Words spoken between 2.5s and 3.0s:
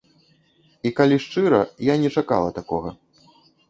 такога.